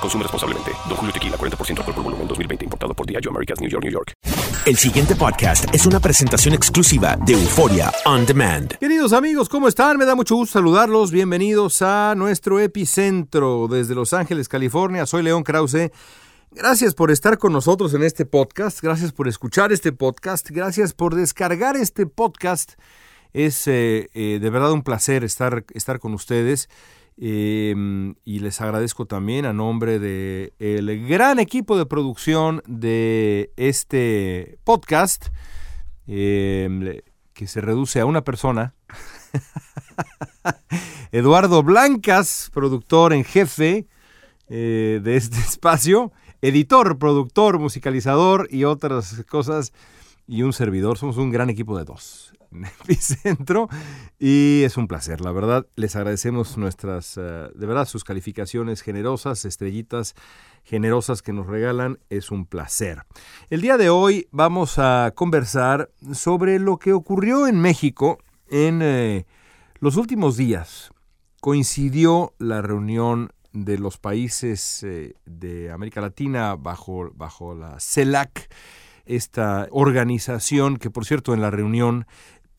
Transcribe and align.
Consume 0.00 0.22
responsablemente. 0.22 0.70
Don 0.88 0.96
Julio 0.96 1.12
Tequila, 1.12 1.36
40% 1.36 1.78
alcohol 1.78 1.94
por 1.94 2.04
volumen, 2.04 2.28
2020. 2.28 2.64
Importado 2.64 2.94
por 2.94 3.06
Diageo 3.06 3.30
Americas, 3.30 3.60
New 3.60 3.68
York, 3.68 3.84
New 3.84 3.92
York. 3.92 4.12
El 4.66 4.76
siguiente 4.76 5.16
podcast 5.16 5.72
es 5.74 5.86
una 5.86 6.00
presentación 6.00 6.54
exclusiva 6.54 7.16
de 7.16 7.32
Euforia 7.32 7.92
On 8.04 8.26
Demand. 8.26 8.76
Queridos 8.78 9.12
amigos, 9.12 9.48
¿cómo 9.48 9.68
están? 9.68 9.96
Me 9.96 10.04
da 10.04 10.14
mucho 10.14 10.36
gusto 10.36 10.58
saludarlos. 10.58 11.10
Bienvenidos 11.10 11.82
a 11.82 12.14
nuestro 12.16 12.60
epicentro 12.60 13.68
desde 13.68 13.94
Los 13.94 14.12
Ángeles, 14.12 14.48
California. 14.48 15.06
Soy 15.06 15.22
León 15.22 15.44
Krause. 15.44 15.90
Gracias 16.52 16.94
por 16.94 17.10
estar 17.10 17.38
con 17.38 17.52
nosotros 17.52 17.94
en 17.94 18.02
este 18.02 18.26
podcast. 18.26 18.80
Gracias 18.82 19.12
por 19.12 19.28
escuchar 19.28 19.72
este 19.72 19.92
podcast. 19.92 20.50
Gracias 20.50 20.92
por 20.94 21.14
descargar 21.14 21.76
este 21.76 22.06
podcast. 22.06 22.72
Es 23.32 23.68
eh, 23.68 24.08
eh, 24.14 24.38
de 24.40 24.50
verdad 24.50 24.72
un 24.72 24.82
placer 24.82 25.22
estar, 25.24 25.64
estar 25.74 26.00
con 26.00 26.12
ustedes. 26.14 26.68
Em, 27.22 28.14
y 28.24 28.38
les 28.38 28.62
agradezco 28.62 29.04
también 29.04 29.44
a 29.44 29.52
nombre 29.52 29.98
del 29.98 30.54
el 30.58 31.06
gran 31.06 31.38
equipo 31.38 31.76
de 31.76 31.84
producción 31.84 32.62
de 32.66 33.52
este 33.58 34.58
podcast, 34.64 35.26
em, 36.06 36.96
que 37.34 37.46
se 37.46 37.60
reduce 37.60 38.00
a 38.00 38.06
una 38.06 38.24
persona. 38.24 38.74
Eduardo 41.12 41.62
Blancas, 41.62 42.50
productor 42.54 43.12
en 43.12 43.24
jefe 43.24 43.86
eh, 44.48 45.00
de 45.04 45.16
este 45.16 45.38
espacio, 45.40 46.12
editor, 46.40 46.98
productor, 46.98 47.58
musicalizador 47.58 48.48
y 48.50 48.64
otras 48.64 49.22
cosas, 49.28 49.74
y 50.26 50.40
un 50.40 50.54
servidor. 50.54 50.96
Somos 50.96 51.18
un 51.18 51.30
gran 51.30 51.50
equipo 51.50 51.76
de 51.76 51.84
dos. 51.84 52.29
Epicentro 52.84 53.68
y 54.18 54.62
es 54.64 54.76
un 54.76 54.88
placer, 54.88 55.20
la 55.20 55.32
verdad. 55.32 55.66
Les 55.76 55.96
agradecemos 55.96 56.56
nuestras, 56.58 57.16
eh, 57.16 57.48
de 57.54 57.66
verdad, 57.66 57.86
sus 57.86 58.04
calificaciones 58.04 58.82
generosas, 58.82 59.44
estrellitas 59.44 60.14
generosas 60.64 61.22
que 61.22 61.32
nos 61.32 61.46
regalan. 61.46 61.98
Es 62.10 62.30
un 62.30 62.46
placer. 62.46 63.02
El 63.48 63.60
día 63.60 63.76
de 63.76 63.90
hoy 63.90 64.28
vamos 64.30 64.78
a 64.78 65.12
conversar 65.14 65.90
sobre 66.12 66.58
lo 66.58 66.78
que 66.78 66.92
ocurrió 66.92 67.46
en 67.46 67.60
México 67.60 68.18
en 68.48 68.80
eh, 68.82 69.26
los 69.78 69.96
últimos 69.96 70.36
días. 70.36 70.90
Coincidió 71.40 72.34
la 72.38 72.60
reunión 72.60 73.30
de 73.52 73.78
los 73.78 73.98
países 73.98 74.82
eh, 74.82 75.14
de 75.24 75.70
América 75.70 76.00
Latina 76.00 76.54
bajo, 76.56 77.10
bajo 77.14 77.54
la 77.54 77.80
CELAC, 77.80 78.52
esta 79.06 79.66
organización 79.70 80.76
que 80.76 80.90
por 80.90 81.04
cierto 81.04 81.34
en 81.34 81.40
la 81.40 81.50
reunión 81.50 82.06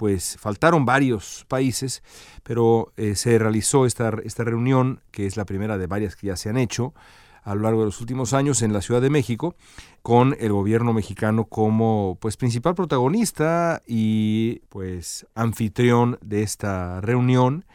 pues 0.01 0.35
faltaron 0.39 0.83
varios 0.83 1.45
países, 1.47 2.01
pero 2.41 2.91
eh, 2.97 3.13
se 3.13 3.37
realizó 3.37 3.85
esta, 3.85 4.11
esta 4.23 4.43
reunión, 4.43 4.99
que 5.11 5.27
es 5.27 5.37
la 5.37 5.45
primera 5.45 5.77
de 5.77 5.85
varias 5.85 6.15
que 6.15 6.25
ya 6.25 6.35
se 6.35 6.49
han 6.49 6.57
hecho 6.57 6.95
a 7.43 7.53
lo 7.53 7.61
largo 7.61 7.81
de 7.81 7.85
los 7.85 8.01
últimos 8.01 8.33
años 8.33 8.63
en 8.63 8.73
la 8.73 8.81
Ciudad 8.81 8.99
de 8.99 9.11
México, 9.11 9.53
con 10.01 10.35
el 10.39 10.53
gobierno 10.53 10.91
mexicano 10.91 11.45
como 11.45 12.17
pues 12.19 12.35
principal 12.35 12.73
protagonista 12.73 13.83
y 13.85 14.61
pues 14.69 15.27
anfitrión 15.35 16.17
de 16.23 16.41
esta 16.41 16.99
reunión, 17.01 17.65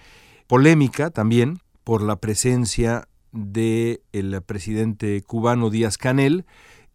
polémica 0.49 1.11
también 1.11 1.61
por 1.85 2.03
la 2.03 2.17
presencia 2.17 3.07
del 3.31 4.01
el 4.11 4.43
presidente 4.43 5.23
cubano 5.23 5.71
Díaz 5.71 5.97
Canel, 5.97 6.45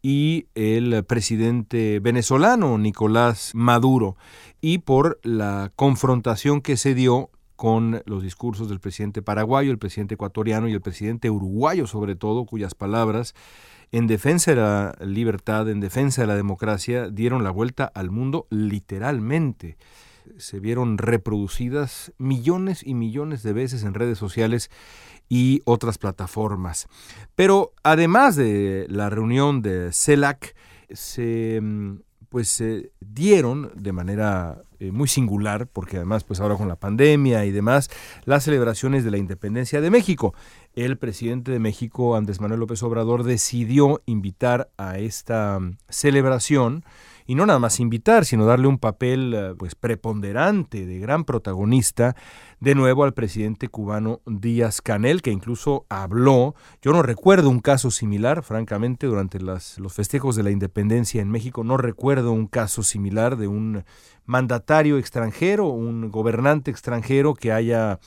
y 0.02 0.48
el 0.56 1.04
presidente 1.06 2.00
venezolano 2.00 2.78
Nicolás 2.78 3.52
Maduro 3.54 4.16
y 4.60 4.80
por 4.80 5.20
la 5.24 5.72
confrontación 5.76 6.62
que 6.62 6.78
se 6.78 6.96
dio 6.96 7.30
con 7.56 8.02
los 8.06 8.24
discursos 8.24 8.70
del 8.70 8.80
presidente 8.80 9.22
paraguayo, 9.22 9.72
el 9.72 9.78
presidente 9.78 10.16
ecuatoriano 10.16 10.68
y 10.68 10.74
el 10.74 10.82
presidente 10.82 11.30
uruguayo 11.30 11.86
sobre 11.86 12.16
todo, 12.16 12.46
cuyas 12.46 12.74
palabras 12.74 13.36
en 13.92 14.08
defensa 14.08 14.52
de 14.52 14.58
la 14.58 14.96
libertad, 15.06 15.70
en 15.70 15.80
defensa 15.80 16.22
de 16.22 16.28
la 16.28 16.36
democracia, 16.36 17.10
dieron 17.10 17.44
la 17.44 17.52
vuelta 17.52 17.86
al 17.86 18.10
mundo 18.10 18.48
literalmente. 18.50 19.78
Se 20.38 20.60
vieron 20.60 20.98
reproducidas 20.98 22.14
millones 22.18 22.86
y 22.86 22.94
millones 22.94 23.44
de 23.44 23.54
veces 23.54 23.84
en 23.84 23.94
redes 23.94 24.18
sociales 24.18 24.70
y 25.30 25.62
otras 25.66 25.98
plataformas. 25.98 26.88
Pero 27.36 27.74
además 27.84 28.36
de 28.36 28.86
la 28.90 29.10
reunión 29.10 29.62
de 29.62 29.92
CELAC, 29.94 30.56
se 30.90 31.60
mm, 31.62 32.00
pues 32.32 32.48
se 32.48 32.94
dieron 33.02 33.74
de 33.76 33.92
manera 33.92 34.64
eh, 34.80 34.92
muy 34.94 35.10
singular, 35.10 35.68
porque 35.68 35.98
además 35.98 36.24
pues 36.24 36.40
ahora 36.40 36.56
con 36.56 36.70
la 36.70 36.78
pandemia 36.78 37.44
y 37.44 37.52
demás, 37.52 37.90
las 38.24 38.46
celebraciones 38.46 39.04
de 39.04 39.12
la 39.12 39.18
independencia 39.18 39.82
de 39.82 39.90
México. 39.90 40.34
El 40.74 40.98
presidente 40.98 41.52
de 41.52 41.60
México, 41.60 42.16
Andrés 42.16 42.40
Manuel 42.40 42.62
López 42.62 42.82
Obrador, 42.84 43.24
decidió 43.24 44.02
invitar 44.06 44.72
a 44.78 44.98
esta 44.98 45.60
mm, 45.60 45.78
celebración 45.90 46.86
y 47.26 47.36
no 47.36 47.46
nada 47.46 47.60
más 47.60 47.80
invitar, 47.80 48.26
sino 48.26 48.46
darle 48.46 48.68
un 48.68 48.78
papel 48.78 49.34
eh, 49.34 49.54
pues 49.58 49.76
preponderante, 49.76 50.86
de 50.86 51.00
gran 51.00 51.26
protagonista, 51.26 52.16
de 52.60 52.76
nuevo 52.76 53.04
al 53.04 53.14
presidente 53.14 53.68
cubano 53.68 54.22
Díaz 54.26 54.82
Canel, 54.82 55.22
que 55.22 55.32
incluso 55.32 55.86
habló, 55.90 56.56
yo 56.82 56.92
no 56.92 57.02
recuerdo 57.02 57.50
un 57.50 57.60
caso 57.60 57.92
similar, 57.92 58.44
francamente, 58.44 59.08
durante 59.08 59.40
las, 59.40 59.80
los 59.80 59.94
festejos 59.94 60.36
de 60.36 60.44
la 60.44 60.52
independencia 60.52 61.22
en 61.22 61.30
México, 61.30 61.64
no 61.64 61.78
recuerdo 61.78 62.32
un 62.32 62.48
caso 62.48 62.84
similar 62.84 63.38
de 63.38 63.48
un 63.48 63.84
mandatario 64.26 64.98
extranjero, 64.98 65.68
un 65.68 66.10
gobernante 66.10 66.72
extranjero 66.72 67.34
que 67.34 67.52
haya 67.52 68.00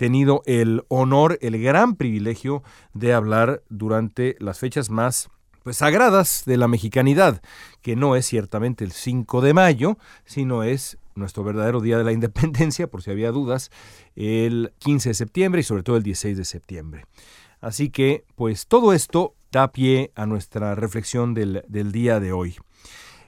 tenido 0.00 0.42
el 0.46 0.82
honor, 0.88 1.38
el 1.42 1.62
gran 1.62 1.94
privilegio 1.94 2.62
de 2.94 3.12
hablar 3.12 3.62
durante 3.68 4.34
las 4.38 4.58
fechas 4.58 4.88
más 4.88 5.28
pues 5.62 5.78
sagradas 5.78 6.44
de 6.46 6.56
la 6.56 6.68
mexicanidad, 6.68 7.42
que 7.82 7.96
no 7.96 8.16
es 8.16 8.26
ciertamente 8.26 8.84
el 8.84 8.92
5 8.92 9.40
de 9.40 9.54
mayo, 9.54 9.98
sino 10.24 10.62
es 10.62 10.98
nuestro 11.14 11.44
verdadero 11.44 11.80
día 11.80 11.98
de 11.98 12.04
la 12.04 12.12
independencia, 12.14 12.88
por 12.88 13.02
si 13.02 13.10
había 13.10 13.30
dudas, 13.30 13.70
el 14.16 14.72
15 14.78 15.10
de 15.10 15.14
septiembre 15.14 15.60
y 15.60 15.64
sobre 15.64 15.82
todo 15.82 15.96
el 15.96 16.02
16 16.02 16.36
de 16.36 16.44
septiembre. 16.44 17.06
Así 17.60 17.90
que, 17.90 18.24
pues 18.36 18.66
todo 18.66 18.92
esto 18.92 19.34
da 19.52 19.70
pie 19.70 20.12
a 20.14 20.26
nuestra 20.26 20.74
reflexión 20.74 21.34
del, 21.34 21.62
del 21.68 21.92
día 21.92 22.20
de 22.20 22.32
hoy. 22.32 22.56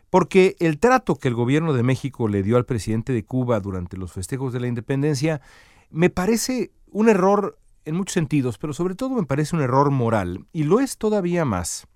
Porque 0.09 0.56
el 0.59 0.78
trato 0.78 1.16
que 1.16 1.28
el 1.28 1.34
gobierno 1.34 1.72
de 1.72 1.82
México 1.82 2.28
le 2.28 2.42
dio 2.42 2.56
al 2.56 2.65
presidente 2.65 3.12
de 3.12 3.25
Cuba 3.25 3.60
durante 3.60 3.97
los 3.97 4.12
festejos 4.12 4.53
de 4.53 4.60
la 4.60 4.69
independencia 4.69 5.41
me 5.91 6.10
parece 6.10 6.71
un 6.91 7.09
error 7.09 7.59
en 7.84 7.97
muchos 7.97 8.15
sentidos, 8.15 8.59
pero 8.59 8.72
sobre 8.72 8.94
todo 8.94 9.10
me 9.10 9.26
parece 9.26 9.56
un 9.56 9.62
error 9.62 9.91
moral, 9.91 10.47
y 10.53 10.65
lo 10.65 10.81
es 10.81 10.97
todavía 10.98 11.44
más 11.44 11.87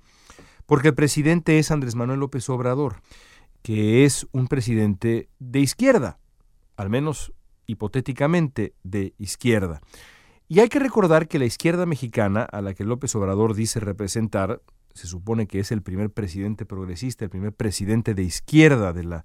porque 0.66 0.88
el 0.88 0.94
presidente 0.94 1.59
es 1.59 1.71
Andrés 1.71 1.94
Manuel 1.94 2.21
López 2.21 2.49
Obrador, 2.50 2.97
que 3.62 4.04
es 4.04 4.27
un 4.32 4.49
presidente 4.49 5.28
de 5.38 5.60
izquierda, 5.60 6.19
al 6.77 6.91
menos 6.91 7.32
hipotéticamente 7.66 8.75
de 8.82 9.15
izquierda. 9.19 9.81
Y 10.49 10.60
hay 10.60 10.69
que 10.69 10.78
recordar 10.78 11.27
que 11.27 11.38
la 11.38 11.44
izquierda 11.44 11.87
mexicana, 11.87 12.43
a 12.43 12.62
la 12.62 12.75
que 12.75 12.84
López 12.84 13.15
Obrador 13.16 13.54
dice 13.54 13.81
representar, 13.81 14.62
se 14.94 15.06
supone 15.06 15.47
que 15.47 15.60
es 15.60 15.72
el 15.72 15.82
primer 15.82 16.10
presidente 16.10 16.65
progresista, 16.65 17.25
el 17.25 17.31
primer 17.31 17.53
presidente 17.53 18.15
de 18.15 18.22
izquierda 18.22 18.93
de 18.93 19.04
la 19.04 19.24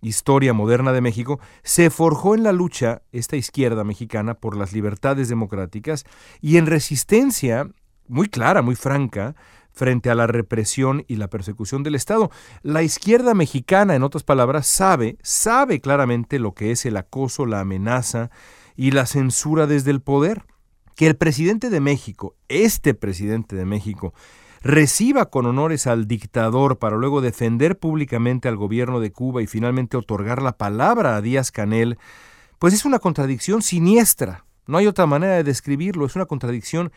historia 0.00 0.52
moderna 0.52 0.92
de 0.92 1.00
México, 1.00 1.40
se 1.62 1.90
forjó 1.90 2.34
en 2.34 2.44
la 2.44 2.52
lucha, 2.52 3.02
esta 3.12 3.36
izquierda 3.36 3.84
mexicana, 3.84 4.34
por 4.34 4.56
las 4.56 4.72
libertades 4.72 5.28
democráticas 5.28 6.04
y 6.40 6.56
en 6.56 6.66
resistencia 6.66 7.68
muy 8.06 8.28
clara, 8.28 8.62
muy 8.62 8.74
franca, 8.74 9.36
frente 9.78 10.10
a 10.10 10.14
la 10.14 10.26
represión 10.26 11.04
y 11.06 11.16
la 11.16 11.28
persecución 11.28 11.82
del 11.82 11.94
Estado. 11.94 12.30
La 12.62 12.82
izquierda 12.82 13.32
mexicana, 13.32 13.94
en 13.94 14.02
otras 14.02 14.24
palabras, 14.24 14.66
sabe, 14.66 15.16
sabe 15.22 15.80
claramente 15.80 16.38
lo 16.38 16.52
que 16.52 16.72
es 16.72 16.84
el 16.84 16.96
acoso, 16.96 17.46
la 17.46 17.60
amenaza 17.60 18.30
y 18.76 18.90
la 18.90 19.06
censura 19.06 19.66
desde 19.66 19.92
el 19.92 20.02
poder. 20.02 20.44
Que 20.96 21.06
el 21.06 21.16
presidente 21.16 21.70
de 21.70 21.80
México, 21.80 22.34
este 22.48 22.92
presidente 22.92 23.54
de 23.54 23.64
México, 23.64 24.12
reciba 24.62 25.26
con 25.26 25.46
honores 25.46 25.86
al 25.86 26.08
dictador 26.08 26.80
para 26.80 26.96
luego 26.96 27.20
defender 27.20 27.78
públicamente 27.78 28.48
al 28.48 28.56
gobierno 28.56 28.98
de 28.98 29.12
Cuba 29.12 29.40
y 29.40 29.46
finalmente 29.46 29.96
otorgar 29.96 30.42
la 30.42 30.56
palabra 30.56 31.14
a 31.14 31.20
Díaz 31.20 31.52
Canel, 31.52 31.98
pues 32.58 32.74
es 32.74 32.84
una 32.84 32.98
contradicción 32.98 33.62
siniestra. 33.62 34.44
No 34.66 34.76
hay 34.76 34.88
otra 34.88 35.06
manera 35.06 35.34
de 35.34 35.44
describirlo, 35.44 36.04
es 36.04 36.16
una 36.16 36.26
contradicción 36.26 36.90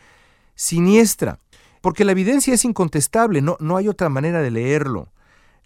siniestra 0.56 1.38
porque 1.82 2.06
la 2.06 2.12
evidencia 2.12 2.54
es 2.54 2.64
incontestable, 2.64 3.42
no, 3.42 3.58
no 3.60 3.76
hay 3.76 3.88
otra 3.88 4.08
manera 4.08 4.40
de 4.40 4.50
leerlo. 4.50 5.12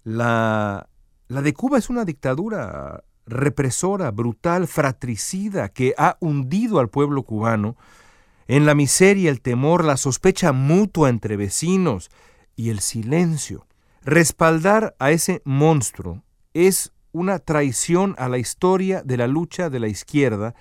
La 0.03 0.89
La 1.29 1.43
de 1.43 1.53
Cuba 1.53 1.79
es 1.79 1.89
una 1.91 2.05
dictadura 2.05 3.05
represora, 3.27 4.11
brutal, 4.11 4.67
fratricida, 4.67 5.69
que 5.69 5.95
ha 5.99 6.17
hundido 6.21 6.79
al 6.79 6.89
pueblo 6.89 7.23
cubano 7.25 7.77
en 8.49 8.65
la 8.65 8.75
miseria, 8.75 9.31
el 9.31 9.41
temor, 9.41 9.85
la 9.85 9.97
sospecha 9.97 10.53
mutua 10.53 11.09
entre 11.09 11.37
vecinos 11.37 12.11
y 12.55 12.71
el 12.71 12.79
silencio. 12.81 13.67
Respaldar 14.03 14.95
a 15.01 15.11
ese 15.11 15.43
monstruo 15.45 16.23
es 16.55 16.93
una 17.11 17.41
traición 17.41 18.15
a 18.19 18.29
la 18.29 18.39
historia 18.39 19.03
de 19.03 19.17
la 19.17 19.27
lucha 19.27 19.69
de 19.69 19.81
la 19.81 19.89
izquierda 19.89 20.55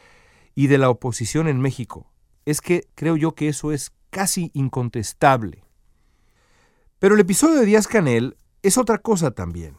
y 0.55 0.67
de 0.67 0.79
la 0.79 0.89
oposición 0.89 1.47
en 1.47 1.59
México. 1.61 2.11
Es 2.45 2.61
que 2.61 2.87
creo 2.95 3.17
yo 3.17 3.35
que 3.35 3.49
eso 3.49 3.71
es 3.71 3.93
casi 4.15 4.49
incontestable. 4.53 5.65
Pero 6.99 7.15
el 7.15 7.19
episodio 7.19 7.59
de 7.59 7.65
Díaz 7.65 7.85
Canel 7.85 8.37
es 8.63 8.77
otra 8.77 8.99
cosa 8.99 9.31
también. 9.31 9.75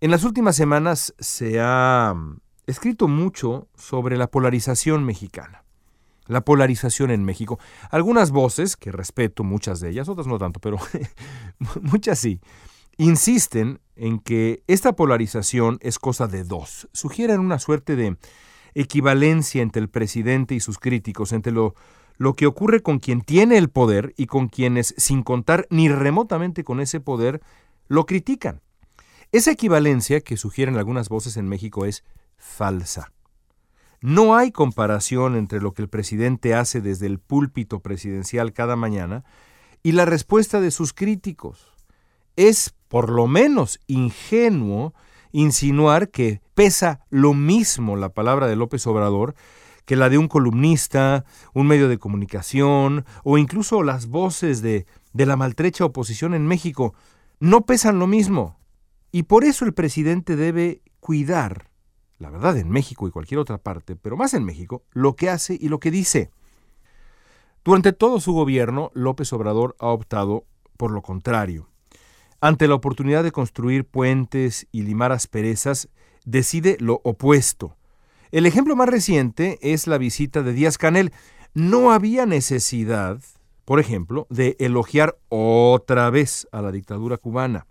En 0.00 0.10
las 0.10 0.24
últimas 0.24 0.56
semanas 0.56 1.14
se 1.18 1.60
ha 1.60 2.14
mm, 2.16 2.38
escrito 2.66 3.06
mucho 3.06 3.68
sobre 3.76 4.16
la 4.16 4.28
polarización 4.28 5.04
mexicana. 5.04 5.62
La 6.26 6.42
polarización 6.42 7.10
en 7.10 7.22
México. 7.22 7.58
Algunas 7.90 8.30
voces, 8.30 8.78
que 8.78 8.90
respeto 8.90 9.44
muchas 9.44 9.78
de 9.80 9.90
ellas, 9.90 10.08
otras 10.08 10.26
no 10.26 10.38
tanto, 10.38 10.58
pero 10.58 10.78
muchas 11.82 12.18
sí, 12.18 12.40
insisten 12.96 13.78
en 13.94 14.20
que 14.20 14.62
esta 14.68 14.96
polarización 14.96 15.76
es 15.82 15.98
cosa 15.98 16.28
de 16.28 16.44
dos. 16.44 16.88
Sugieren 16.94 17.40
una 17.40 17.58
suerte 17.58 17.94
de 17.94 18.16
equivalencia 18.72 19.60
entre 19.60 19.82
el 19.82 19.90
presidente 19.90 20.54
y 20.54 20.60
sus 20.60 20.78
críticos, 20.78 21.34
entre 21.34 21.52
lo, 21.52 21.74
lo 22.16 22.34
que 22.34 22.46
ocurre 22.46 22.80
con 22.80 22.98
quien 22.98 23.20
tiene 23.20 23.58
el 23.58 23.70
poder 23.70 24.14
y 24.16 24.26
con 24.26 24.48
quienes, 24.48 24.94
sin 24.96 25.22
contar 25.22 25.66
ni 25.70 25.88
remotamente 25.88 26.64
con 26.64 26.80
ese 26.80 27.00
poder, 27.00 27.40
lo 27.88 28.06
critican. 28.06 28.60
Esa 29.32 29.50
equivalencia 29.50 30.20
que 30.20 30.36
sugieren 30.36 30.76
algunas 30.76 31.08
voces 31.08 31.36
en 31.36 31.48
México 31.48 31.86
es 31.86 32.04
falsa. 32.36 33.12
No 34.00 34.36
hay 34.36 34.52
comparación 34.52 35.34
entre 35.34 35.60
lo 35.60 35.72
que 35.72 35.82
el 35.82 35.88
presidente 35.88 36.54
hace 36.54 36.80
desde 36.80 37.06
el 37.06 37.18
púlpito 37.18 37.80
presidencial 37.80 38.52
cada 38.52 38.76
mañana 38.76 39.24
y 39.82 39.92
la 39.92 40.04
respuesta 40.04 40.60
de 40.60 40.70
sus 40.70 40.92
críticos. 40.92 41.72
Es, 42.36 42.74
por 42.88 43.10
lo 43.10 43.26
menos, 43.26 43.80
ingenuo 43.86 44.94
insinuar 45.32 46.10
que 46.10 46.40
pesa 46.54 47.00
lo 47.10 47.34
mismo 47.34 47.96
la 47.96 48.10
palabra 48.10 48.46
de 48.46 48.54
López 48.54 48.86
Obrador 48.86 49.34
que 49.84 49.96
la 49.96 50.08
de 50.08 50.18
un 50.18 50.28
columnista, 50.28 51.24
un 51.52 51.66
medio 51.66 51.88
de 51.88 51.98
comunicación 51.98 53.04
o 53.22 53.38
incluso 53.38 53.82
las 53.82 54.06
voces 54.06 54.62
de, 54.62 54.86
de 55.12 55.26
la 55.26 55.36
maltrecha 55.36 55.84
oposición 55.84 56.34
en 56.34 56.46
México. 56.46 56.94
No 57.40 57.66
pesan 57.66 57.98
lo 57.98 58.06
mismo. 58.06 58.58
Y 59.12 59.24
por 59.24 59.44
eso 59.44 59.64
el 59.64 59.74
presidente 59.74 60.36
debe 60.36 60.82
cuidar, 61.00 61.70
la 62.18 62.30
verdad 62.30 62.56
en 62.56 62.70
México 62.70 63.06
y 63.06 63.10
cualquier 63.10 63.38
otra 63.38 63.58
parte, 63.58 63.94
pero 63.94 64.16
más 64.16 64.34
en 64.34 64.44
México, 64.44 64.82
lo 64.92 65.14
que 65.14 65.30
hace 65.30 65.56
y 65.60 65.68
lo 65.68 65.78
que 65.78 65.90
dice. 65.90 66.30
Durante 67.64 67.92
todo 67.92 68.20
su 68.20 68.32
gobierno, 68.32 68.90
López 68.94 69.32
Obrador 69.32 69.76
ha 69.78 69.86
optado 69.86 70.44
por 70.76 70.90
lo 70.90 71.02
contrario. 71.02 71.68
Ante 72.40 72.68
la 72.68 72.74
oportunidad 72.74 73.22
de 73.22 73.32
construir 73.32 73.86
puentes 73.86 74.66
y 74.70 74.82
limar 74.82 75.12
asperezas, 75.12 75.88
decide 76.26 76.76
lo 76.80 77.00
opuesto. 77.04 77.76
El 78.32 78.46
ejemplo 78.46 78.76
más 78.76 78.88
reciente 78.88 79.58
es 79.62 79.86
la 79.86 79.98
visita 79.98 80.42
de 80.42 80.52
Díaz 80.52 80.78
Canel. 80.78 81.12
No 81.54 81.92
había 81.92 82.26
necesidad, 82.26 83.20
por 83.64 83.80
ejemplo, 83.80 84.26
de 84.30 84.56
elogiar 84.58 85.16
otra 85.28 86.10
vez 86.10 86.48
a 86.52 86.62
la 86.62 86.72
dictadura 86.72 87.16
cubana. 87.16 87.66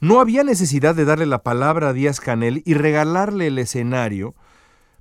No 0.00 0.20
había 0.20 0.44
necesidad 0.44 0.94
de 0.94 1.04
darle 1.04 1.26
la 1.26 1.42
palabra 1.42 1.88
a 1.88 1.92
Díaz 1.92 2.20
Canel 2.20 2.62
y 2.66 2.74
regalarle 2.74 3.46
el 3.46 3.58
escenario 3.58 4.34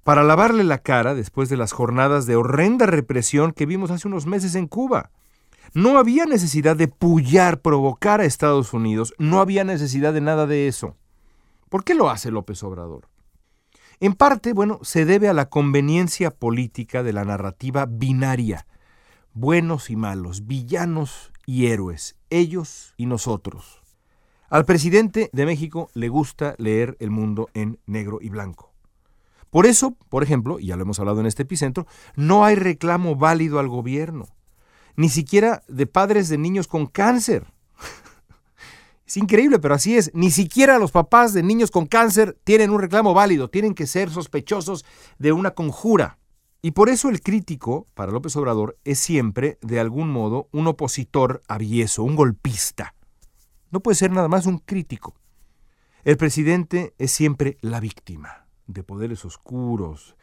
para 0.04 0.24
lavarle 0.24 0.64
la 0.64 0.78
cara 0.78 1.16
después 1.16 1.50
de 1.50 1.58
las 1.58 1.72
jornadas 1.72 2.26
de 2.26 2.36
horrenda 2.36 2.86
represión 2.86 3.52
que 3.52 3.66
vimos 3.66 3.92
hace 3.92 4.08
unos 4.08 4.26
meses 4.26 4.56
en 4.56 4.68
Cuba. 4.68 5.12
No 5.74 5.98
había 5.98 6.26
necesidad 6.26 6.76
de 6.76 6.88
pullar, 6.88 7.62
provocar 7.62 8.22
a 8.22 8.26
Estados 8.26 8.74
Unidos, 8.74 9.14
no 9.18 9.40
había 9.40 9.64
necesidad 9.64 10.14
de 10.14 10.22
nada 10.22 10.46
de 10.46 10.68
eso. 10.68 10.96
¿Por 11.70 11.84
qué 11.84 11.96
lo 11.96 12.10
hace 12.10 12.30
López 12.30 12.62
Obrador? 12.64 13.08
En 14.00 14.14
parte, 14.14 14.54
bueno, 14.54 14.80
se 14.82 15.06
debe 15.06 15.30
a 15.30 15.34
la 15.34 15.50
conveniencia 15.50 16.32
política 16.32 17.04
de 17.04 17.14
la 17.14 17.26
narrativa 17.26 17.86
binaria. 17.86 18.66
Buenos 19.34 19.90
y 19.90 19.96
malos, 19.96 20.46
villanos 20.46 21.32
y 21.46 21.68
héroes, 21.68 22.16
ellos 22.30 22.94
y 22.98 23.06
nosotros. 23.06 23.82
Al 24.50 24.66
presidente 24.66 25.30
de 25.34 25.46
México 25.46 25.90
le 25.94 26.10
gusta 26.10 26.56
leer 26.58 26.96
el 27.00 27.10
mundo 27.10 27.50
en 27.54 27.80
negro 27.86 28.20
y 28.22 28.30
blanco. 28.30 28.72
Por 29.50 29.66
eso, 29.66 29.96
por 30.10 30.24
ejemplo, 30.24 30.60
y 30.60 30.68
ya 30.68 30.76
lo 30.76 30.84
hemos 30.84 31.00
hablado 31.00 31.20
en 31.20 31.28
este 31.28 31.44
epicentro, 31.44 31.86
no 32.16 32.44
hay 32.46 32.56
reclamo 32.56 33.16
válido 33.16 33.60
al 33.60 33.68
gobierno, 33.68 34.28
ni 34.96 35.10
siquiera 35.10 35.64
de 35.68 35.88
padres 35.88 36.30
de 36.30 36.38
niños 36.38 36.68
con 36.68 36.88
cáncer. 36.88 37.46
Es 39.14 39.18
increíble, 39.18 39.60
pero 39.60 39.76
así 39.76 39.96
es. 39.96 40.10
Ni 40.16 40.32
siquiera 40.32 40.80
los 40.80 40.92
papás 40.92 41.34
de 41.34 41.44
niños 41.44 41.70
con 41.70 41.86
cáncer 41.86 42.36
tienen 42.44 42.72
un 42.72 42.82
reclamo 42.82 43.14
válido, 43.14 43.48
tienen 43.48 43.76
que 43.76 43.86
ser 43.86 44.10
sospechosos 44.10 44.86
de 45.20 45.32
una 45.32 45.52
conjura. 45.52 46.18
Y 46.64 46.72
por 46.72 46.90
eso 46.90 47.10
el 47.10 47.22
crítico, 47.22 47.86
para 47.94 48.12
López 48.12 48.36
Obrador, 48.38 48.80
es 48.84 48.98
siempre, 48.98 49.60
de 49.62 49.80
algún 49.80 50.10
modo, 50.10 50.50
un 50.52 50.66
opositor 50.66 51.44
avieso, 51.48 52.02
un 52.02 52.16
golpista. 52.16 52.96
No 53.70 53.82
puede 53.82 53.94
ser 53.94 54.10
nada 54.10 54.30
más 54.30 54.48
un 54.48 54.58
crítico. 54.58 55.14
El 56.04 56.18
presidente 56.18 56.96
es 56.98 57.12
siempre 57.12 57.58
la 57.62 57.80
víctima 57.80 58.48
de 58.66 58.82
poderes 58.82 59.26
oscuros, 59.26 60.16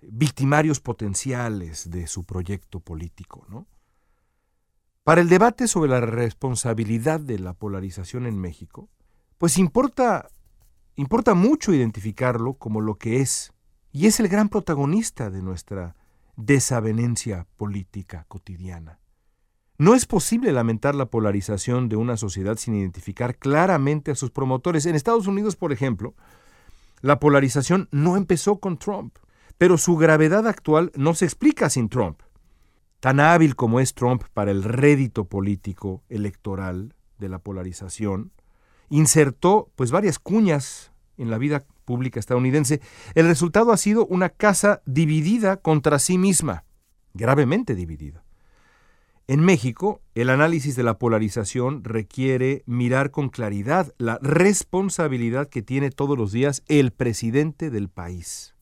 victimarios 0.00 0.80
potenciales 0.80 1.90
de 1.90 2.06
su 2.06 2.24
proyecto 2.24 2.80
político, 2.80 3.44
¿no? 3.50 3.66
Para 5.08 5.22
el 5.22 5.30
debate 5.30 5.68
sobre 5.68 5.88
la 5.88 6.02
responsabilidad 6.02 7.18
de 7.18 7.38
la 7.38 7.54
polarización 7.54 8.26
en 8.26 8.38
México, 8.38 8.90
pues 9.38 9.56
importa 9.56 10.28
importa 10.96 11.32
mucho 11.32 11.72
identificarlo 11.72 12.58
como 12.58 12.82
lo 12.82 12.96
que 12.96 13.22
es 13.22 13.54
y 13.90 14.06
es 14.06 14.20
el 14.20 14.28
gran 14.28 14.50
protagonista 14.50 15.30
de 15.30 15.40
nuestra 15.40 15.96
desavenencia 16.36 17.46
política 17.56 18.26
cotidiana. 18.28 19.00
No 19.78 19.94
es 19.94 20.04
posible 20.04 20.52
lamentar 20.52 20.94
la 20.94 21.06
polarización 21.06 21.88
de 21.88 21.96
una 21.96 22.18
sociedad 22.18 22.58
sin 22.58 22.74
identificar 22.74 23.38
claramente 23.38 24.10
a 24.10 24.14
sus 24.14 24.30
promotores. 24.30 24.84
En 24.84 24.94
Estados 24.94 25.26
Unidos, 25.26 25.56
por 25.56 25.72
ejemplo, 25.72 26.16
la 27.00 27.18
polarización 27.18 27.88
no 27.92 28.18
empezó 28.18 28.60
con 28.60 28.76
Trump, 28.76 29.16
pero 29.56 29.78
su 29.78 29.96
gravedad 29.96 30.46
actual 30.46 30.92
no 30.96 31.14
se 31.14 31.24
explica 31.24 31.70
sin 31.70 31.88
Trump. 31.88 32.20
Tan 33.00 33.20
hábil 33.20 33.54
como 33.54 33.78
es 33.80 33.94
Trump 33.94 34.24
para 34.34 34.50
el 34.50 34.64
rédito 34.64 35.26
político 35.26 36.02
electoral 36.08 36.94
de 37.18 37.28
la 37.28 37.38
polarización, 37.38 38.32
insertó 38.88 39.70
pues 39.76 39.90
varias 39.90 40.18
cuñas 40.18 40.92
en 41.16 41.30
la 41.30 41.38
vida 41.38 41.64
pública 41.84 42.18
estadounidense. 42.18 42.80
El 43.14 43.26
resultado 43.26 43.72
ha 43.72 43.76
sido 43.76 44.06
una 44.06 44.30
casa 44.30 44.82
dividida 44.84 45.58
contra 45.58 45.98
sí 45.98 46.18
misma, 46.18 46.64
gravemente 47.14 47.74
dividida. 47.74 48.24
En 49.28 49.40
México, 49.40 50.00
el 50.14 50.30
análisis 50.30 50.74
de 50.74 50.82
la 50.82 50.98
polarización 50.98 51.84
requiere 51.84 52.62
mirar 52.64 53.10
con 53.10 53.28
claridad 53.28 53.92
la 53.98 54.18
responsabilidad 54.22 55.50
que 55.50 55.60
tiene 55.60 55.90
todos 55.90 56.16
los 56.16 56.32
días 56.32 56.62
el 56.66 56.92
presidente 56.92 57.68
del 57.70 57.90
país. 57.90 58.54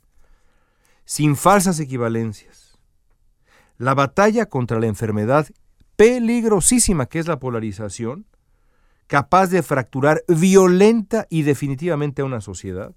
Sin 1.05 1.37
falsas 1.37 1.78
equivalencias. 1.78 2.66
La 3.78 3.95
batalla 3.95 4.47
contra 4.47 4.80
la 4.80 4.87
enfermedad 4.87 5.49
peligrosísima 5.97 7.06
que 7.06 7.18
es 7.18 7.26
la 7.26 7.38
polarización, 7.38 8.26
capaz 9.06 9.49
de 9.49 9.62
fracturar 9.62 10.23
violenta 10.28 11.26
y 11.30 11.42
definitivamente 11.42 12.23
a 12.23 12.25
una 12.25 12.40
sociedad, 12.40 12.95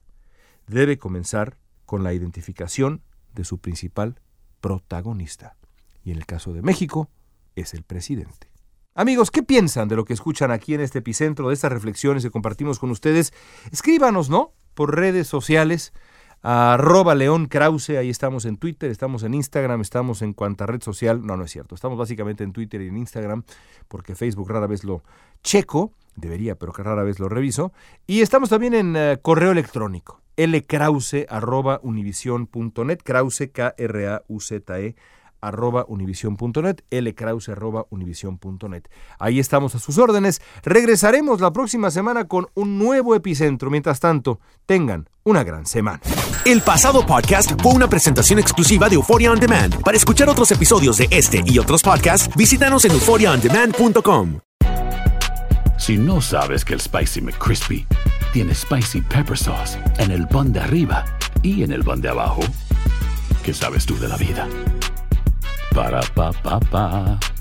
debe 0.68 0.98
comenzar 0.98 1.58
con 1.86 2.04
la 2.04 2.14
identificación 2.14 3.02
de 3.34 3.44
su 3.44 3.60
principal 3.60 4.20
protagonista. 4.62 5.56
Y 6.04 6.12
en 6.12 6.18
el 6.18 6.26
caso 6.26 6.54
de 6.54 6.62
México, 6.62 7.10
es 7.56 7.74
el 7.74 7.84
presidente. 7.84 8.50
Amigos, 8.96 9.32
¿qué 9.32 9.44
piensan 9.44 9.88
de 9.88 9.96
lo 9.96 10.06
que 10.06 10.14
escuchan 10.14 10.52
aquí 10.52 10.74
en 10.74 10.82
este 10.82 11.00
epicentro, 11.00 11.48
de 11.48 11.54
estas 11.54 11.72
reflexiones 11.72 12.24
que 12.24 12.32
compartimos 12.32 12.80
con 12.80 12.90
ustedes? 12.90 13.34
Escríbanos, 13.72 14.30
¿no? 14.30 14.54
Por 14.74 14.96
redes 14.96 15.28
sociales, 15.28 15.94
arroba 16.42 17.16
León 17.16 17.48
Krause, 17.48 17.92
ahí 17.92 18.10
estamos 18.10 18.46
en 18.46 18.58
Twitter, 18.58 18.90
estamos 18.90 19.24
en 19.24 19.34
Instagram, 19.34 19.82
estamos 19.82 20.22
en 20.22 20.34
cuanta 20.34 20.66
red 20.66 20.82
social, 20.82 21.26
no, 21.26 21.38
no 21.38 21.44
es 21.44 21.52
cierto, 21.52 21.76
estamos 21.76 21.98
básicamente 21.98 22.44
en 22.44 22.54
Twitter 22.54 22.82
y 22.82 22.88
en 22.88 22.98
Instagram, 22.98 23.44
porque 23.88 24.16
Facebook 24.16 24.50
rara 24.50 24.68
vez 24.68 24.84
lo 24.84 25.04
checo, 25.44 25.94
debería, 26.16 26.56
pero 26.56 26.74
que 26.74 26.84
rara 26.84 27.04
vez 27.04 27.20
lo 27.20 27.30
reviso, 27.30 27.74
y 28.08 28.22
estamos 28.22 28.50
también 28.50 28.74
en 28.74 28.96
eh, 28.96 29.20
correo 29.22 29.52
electrónico, 29.52 30.22
lkrause 30.38 31.26
arroba 31.30 31.80
univision.net, 31.84 33.00
krause, 33.04 33.50
K-R-A-U-Z-E, 33.52 34.96
arroba 35.42 35.86
univision.net, 35.88 36.82
lkrause 36.90 37.52
arroba 37.52 37.86
univision.net. 37.90 38.84
Ahí 39.20 39.40
estamos 39.40 39.76
a 39.76 39.80
sus 39.80 39.98
órdenes. 39.98 40.42
Regresaremos 40.64 41.42
la 41.42 41.52
próxima 41.52 41.92
semana 41.92 42.28
con 42.28 42.48
un 42.54 42.78
nuevo 42.80 43.16
epicentro. 43.16 43.70
Mientras 43.70 44.00
tanto, 44.00 44.40
tengan 44.66 45.10
una 45.24 45.44
gran 45.44 45.66
semana. 45.66 46.02
El 46.46 46.62
pasado 46.62 47.06
podcast 47.06 47.52
fue 47.62 47.74
una 47.74 47.88
presentación 47.88 48.40
exclusiva 48.40 48.90
de 48.90 48.96
Euphoria 48.96 49.32
On 49.32 49.40
Demand. 49.40 49.82
Para 49.84 49.98
escuchar 49.98 50.30
otros 50.30 50.52
episodios 50.52 50.98
de 50.98 51.08
este 51.12 51.44
y 51.46 51.60
otros 51.60 51.84
podcasts, 51.84 52.30
visítanos 52.36 52.86
en 52.86 52.92
euphoriaondemand.com. 52.92 54.40
Si 55.78 55.98
no 55.98 56.22
sabes 56.22 56.66
que 56.66 56.74
el 56.74 56.82
Spicy 56.82 57.22
McCrispy 57.22 57.88
tiene 58.34 58.54
Spicy 58.54 59.02
Pepper 59.02 59.38
Sauce 59.38 59.78
en 59.98 60.12
el 60.12 60.28
pan 60.28 60.52
de 60.52 60.60
arriba 60.60 61.06
y 61.42 61.64
en 61.64 61.72
el 61.72 61.84
pan 61.84 62.02
de 62.02 62.10
abajo, 62.10 62.42
¿qué 63.44 63.54
sabes 63.54 63.86
tú 63.86 63.98
de 63.98 64.08
la 64.08 64.18
vida? 64.18 64.48
Ba-da-ba-ba-ba. 65.76 67.39